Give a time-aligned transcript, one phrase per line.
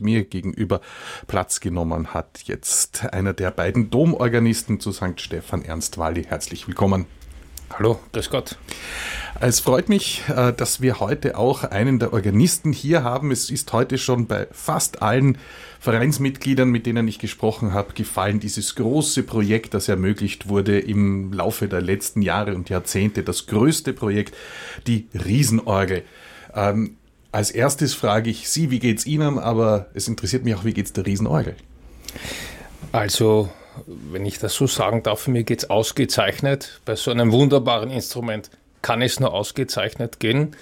[0.00, 0.80] Mir gegenüber
[1.26, 5.20] Platz genommen hat jetzt einer der beiden Domorganisten zu St.
[5.20, 6.24] Stephan, Ernst Walli.
[6.24, 7.06] Herzlich willkommen.
[7.72, 8.58] Hallo, grüß Gott.
[9.38, 13.30] Es freut mich, äh, dass wir heute auch einen der Organisten hier haben.
[13.30, 15.38] Es ist heute schon bei fast allen
[15.78, 21.68] Vereinsmitgliedern, mit denen ich gesprochen habe, gefallen, dieses große Projekt, das ermöglicht wurde im Laufe
[21.68, 24.36] der letzten Jahre und Jahrzehnte, das größte Projekt,
[24.86, 26.02] die Riesenorgel.
[26.52, 26.96] Ähm,
[27.32, 29.38] als erstes frage ich Sie, wie geht's Ihnen?
[29.38, 31.54] Aber es interessiert mich auch, wie geht's der Riesenorgel?
[32.92, 33.50] Also,
[33.86, 36.80] wenn ich das so sagen darf, mir geht's ausgezeichnet.
[36.84, 38.50] Bei so einem wunderbaren Instrument
[38.82, 40.56] kann es nur ausgezeichnet gehen.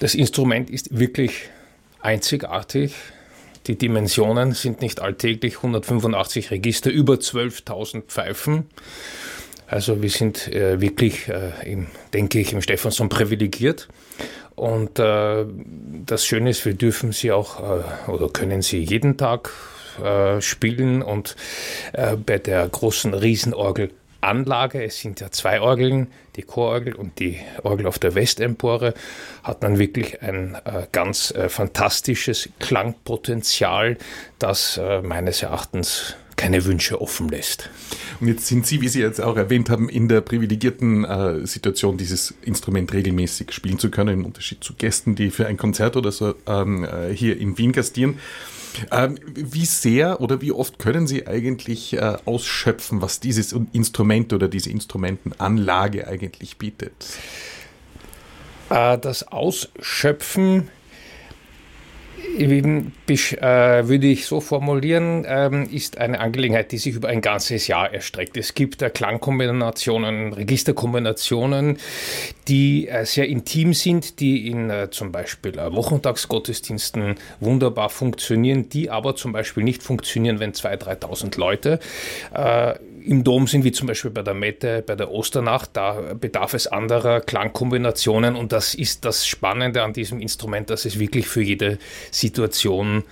[0.00, 1.48] Das Instrument ist wirklich
[2.00, 2.94] einzigartig.
[3.66, 8.66] Die Dimensionen sind nicht alltäglich, 185 Register, über 12.000 Pfeifen.
[9.66, 13.88] Also wir sind äh, wirklich, äh, im, denke ich, im Stephansson privilegiert.
[14.58, 15.44] Und äh,
[16.04, 19.50] das Schöne ist, wir dürfen sie auch äh, oder können sie jeden Tag
[20.02, 21.02] äh, spielen.
[21.02, 21.36] Und
[21.92, 27.86] äh, bei der großen Riesenorgelanlage, es sind ja zwei Orgeln, die Chororgel und die Orgel
[27.86, 28.94] auf der Westempore,
[29.42, 33.96] hat man wirklich ein äh, ganz äh, fantastisches Klangpotenzial,
[34.38, 37.68] das meines Erachtens keine Wünsche offen lässt.
[38.20, 41.98] Und jetzt sind Sie, wie Sie jetzt auch erwähnt haben, in der privilegierten äh, Situation,
[41.98, 46.10] dieses Instrument regelmäßig spielen zu können, im Unterschied zu Gästen, die für ein Konzert oder
[46.10, 48.18] so ähm, äh, hier in Wien gastieren.
[48.92, 54.48] Ähm, wie sehr oder wie oft können Sie eigentlich äh, ausschöpfen, was dieses Instrument oder
[54.48, 56.92] diese Instrumentenanlage eigentlich bietet?
[58.70, 60.68] Äh, das Ausschöpfen
[62.38, 68.36] würde ich so formulieren, ähm, ist eine Angelegenheit, die sich über ein ganzes Jahr erstreckt.
[68.36, 71.78] Es gibt äh, Klangkombinationen, Registerkombinationen,
[72.46, 79.32] die äh, sehr intim sind, die in zum Beispiel Wochentagsgottesdiensten wunderbar funktionieren, die aber zum
[79.32, 81.80] Beispiel nicht funktionieren, wenn 2.000, 3.000 Leute
[83.04, 86.66] im Dom sind, wie zum Beispiel bei der Mette, bei der Osternacht, da bedarf es
[86.66, 91.78] anderer Klangkombinationen und das ist das Spannende an diesem Instrument, dass es wirklich für jede
[92.10, 93.04] Situation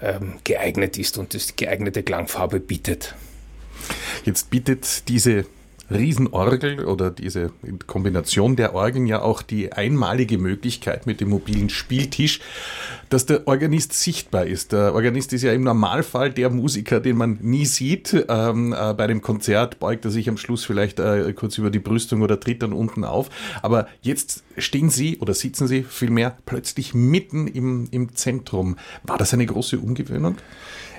[0.00, 3.14] ähm, geeignet ist und das geeignete Klangfarbe bietet.
[4.24, 5.44] Jetzt bietet diese
[5.92, 7.50] Riesenorgel oder diese
[7.86, 12.40] Kombination der Orgeln ja auch die einmalige Möglichkeit mit dem mobilen Spieltisch,
[13.08, 14.72] dass der Organist sichtbar ist.
[14.72, 18.24] Der Organist ist ja im Normalfall der Musiker, den man nie sieht.
[18.28, 21.78] Ähm, äh, bei dem Konzert beugt er sich am Schluss vielleicht äh, kurz über die
[21.78, 23.28] Brüstung oder tritt dann unten auf.
[23.60, 28.76] Aber jetzt stehen Sie oder sitzen Sie vielmehr plötzlich mitten im, im Zentrum.
[29.02, 30.36] War das eine große Umgewöhnung?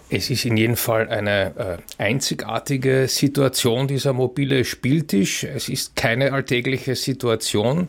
[0.10, 5.44] Es ist in jedem Fall eine äh, einzigartige Situation, dieser mobile Spieltisch.
[5.44, 7.88] Es ist keine alltägliche Situation.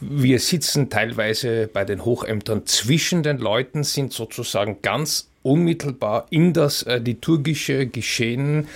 [0.00, 6.82] Wir sitzen teilweise bei den Hochämtern zwischen den Leuten, sind sozusagen ganz unmittelbar in das
[6.82, 8.66] äh, liturgische Geschehen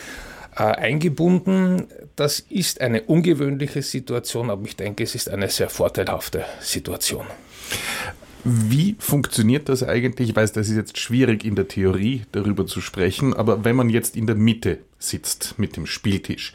[0.56, 1.88] äh, eingebunden.
[2.14, 7.26] Das ist eine ungewöhnliche Situation, aber ich denke, es ist eine sehr vorteilhafte Situation.
[8.42, 10.30] Wie funktioniert das eigentlich?
[10.30, 13.90] Ich weiß, das ist jetzt schwierig in der Theorie darüber zu sprechen, aber wenn man
[13.90, 16.54] jetzt in der Mitte sitzt mit dem Spieltisch,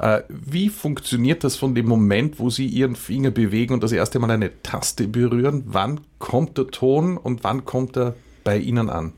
[0.00, 4.18] äh, wie funktioniert das von dem Moment, wo Sie Ihren Finger bewegen und das erste
[4.18, 5.62] Mal eine Taste berühren?
[5.66, 9.12] Wann kommt der Ton und wann kommt er bei Ihnen an?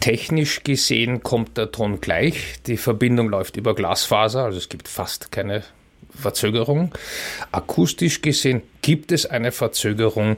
[0.00, 2.60] Technisch gesehen kommt der Ton gleich.
[2.66, 5.62] Die Verbindung läuft über Glasfaser, also es gibt fast keine
[6.14, 6.92] Verzögerung.
[7.50, 10.36] Akustisch gesehen gibt es eine Verzögerung,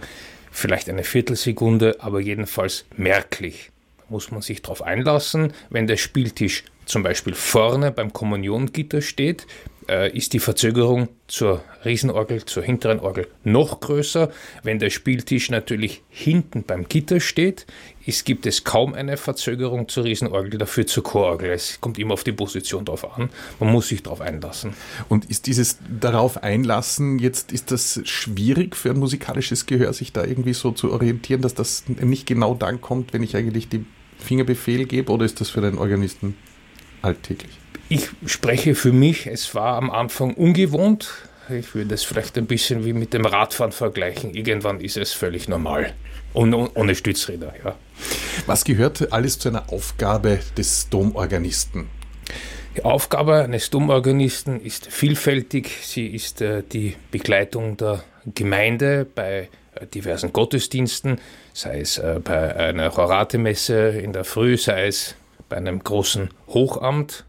[0.51, 3.71] vielleicht eine Viertelsekunde, aber jedenfalls merklich.
[3.99, 5.53] Da muss man sich darauf einlassen.
[5.71, 9.47] Wenn der Spieltisch zum Beispiel vorne beim Kommuniongitter steht,
[9.89, 14.31] äh, ist die Verzögerung zur Riesenorgel, zur hinteren Orgel noch größer.
[14.62, 17.67] Wenn der Spieltisch natürlich hinten beim Gitter steht,
[18.06, 21.50] ist, gibt es kaum eine Verzögerung zur Riesenorgel, dafür zur Chororgel.
[21.50, 23.31] Es kommt immer auf die Position drauf an.
[23.61, 24.75] Man muss sich darauf einlassen.
[25.09, 30.25] Und ist dieses darauf einlassen jetzt, ist das schwierig für ein musikalisches Gehör, sich da
[30.25, 33.85] irgendwie so zu orientieren, dass das nicht genau dann kommt, wenn ich eigentlich die
[34.19, 36.37] Fingerbefehl gebe, oder ist das für den Organisten
[37.03, 37.59] alltäglich?
[37.89, 41.11] Ich spreche für mich, es war am Anfang ungewohnt.
[41.51, 44.33] Ich würde es vielleicht ein bisschen wie mit dem Radfahren vergleichen.
[44.33, 45.93] Irgendwann ist es völlig normal.
[46.33, 47.77] Und ohne Stützräder, ja.
[48.47, 51.89] Was gehört alles zu einer Aufgabe des Domorganisten?
[52.77, 55.71] Die Aufgabe eines Domorganisten ist vielfältig.
[55.83, 58.03] Sie ist äh, die Begleitung der
[58.35, 61.21] Gemeinde bei äh, diversen Gottesdiensten,
[61.53, 65.15] sei es äh, bei einer Choratemesse in der Früh, sei es
[65.49, 67.25] bei einem großen Hochamt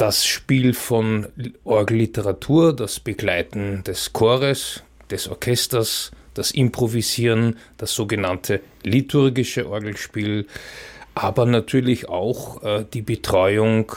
[0.00, 1.28] das Spiel von
[1.62, 10.46] Orgelliteratur, das Begleiten des Chores, des Orchesters, das Improvisieren, das sogenannte liturgische Orgelspiel,
[11.14, 13.92] aber natürlich auch äh, die Betreuung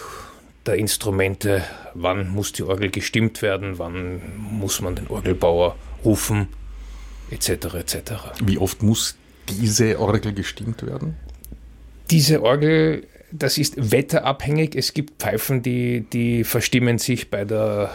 [0.66, 1.64] der Instrumente,
[1.94, 6.50] wann muss die Orgel gestimmt werden, wann muss man den Orgelbauer rufen,
[7.32, 7.76] etc.
[7.76, 7.98] etc.
[8.44, 9.16] Wie oft muss
[9.48, 11.16] diese Orgel gestimmt werden?
[12.12, 14.76] Diese Orgel, das ist wetterabhängig.
[14.76, 17.90] Es gibt Pfeifen, die, die verstimmen sich bei der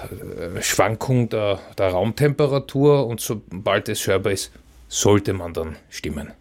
[0.56, 4.50] äh, Schwankung der, der Raumtemperatur und sobald es hörbar ist,
[4.88, 6.32] sollte man dann stimmen.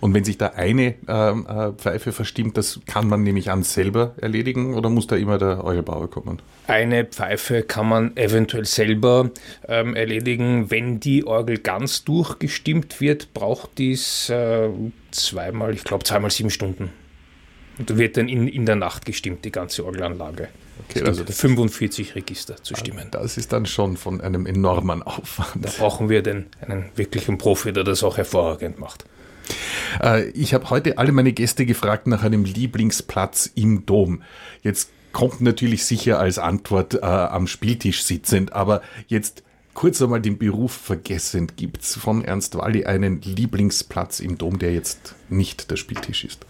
[0.00, 4.14] Und wenn sich da eine ähm, äh, Pfeife verstimmt, das kann man nämlich an selber
[4.20, 6.42] erledigen oder muss da immer der Orgelbauer kommen?
[6.66, 9.30] Eine Pfeife kann man eventuell selber
[9.68, 10.70] ähm, erledigen.
[10.70, 14.68] Wenn die Orgel ganz durchgestimmt wird, braucht dies äh,
[15.12, 16.90] zweimal, ich glaube zweimal sieben Stunden.
[17.78, 20.48] Und wird dann in, in der Nacht gestimmt, die ganze Orgelanlage.
[20.88, 23.08] Okay, also 45 Register zu stimmen.
[23.10, 25.64] Das ist dann schon von einem enormen Aufwand.
[25.64, 29.04] Da brauchen wir den, einen wirklichen Profi, der das auch hervorragend macht.
[30.02, 34.22] Äh, ich habe heute alle meine Gäste gefragt nach einem Lieblingsplatz im Dom.
[34.62, 39.42] Jetzt kommt natürlich sicher als Antwort äh, am Spieltisch sitzend, aber jetzt
[39.74, 41.56] kurz einmal den Beruf vergessend.
[41.56, 46.44] Gibt es von Ernst Walli einen Lieblingsplatz im Dom, der jetzt nicht der Spieltisch ist?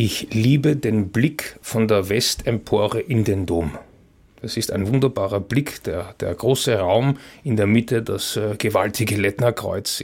[0.00, 3.76] Ich liebe den Blick von der Westempore in den Dom.
[4.40, 9.16] Das ist ein wunderbarer Blick, der, der große Raum in der Mitte, das äh, gewaltige
[9.16, 10.00] Lettnerkreuz,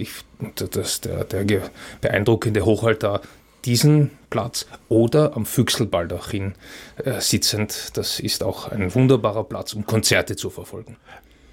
[1.05, 1.70] der, der
[2.00, 3.20] beeindruckende Hochaltar,
[3.64, 6.55] diesen Platz oder am Füchselbaldachin
[6.96, 7.96] äh, sitzend.
[7.96, 10.96] Das ist auch ein wunderbarer Platz, um Konzerte zu verfolgen.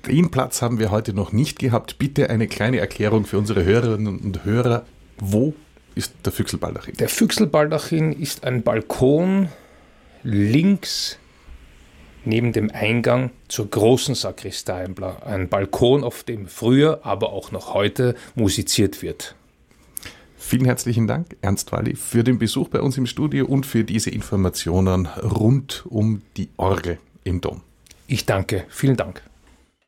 [0.07, 1.99] Den Platz haben wir heute noch nicht gehabt.
[1.99, 4.87] Bitte eine kleine Erklärung für unsere Hörerinnen und Hörer.
[5.19, 5.53] Wo
[5.95, 6.95] ist der Füchselbaldachin?
[6.97, 9.49] Der Füchselbaldachin ist ein Balkon
[10.23, 11.17] links
[12.23, 14.87] neben dem Eingang zur großen Sakristei.
[15.25, 19.35] Ein Balkon, auf dem früher, aber auch noch heute musiziert wird.
[20.37, 24.09] Vielen herzlichen Dank, Ernst Walli, für den Besuch bei uns im Studio und für diese
[24.09, 27.61] Informationen rund um die Orgel im Dom.
[28.07, 28.65] Ich danke.
[28.69, 29.21] Vielen Dank.